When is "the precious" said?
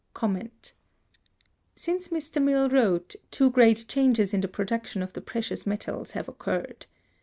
5.13-5.67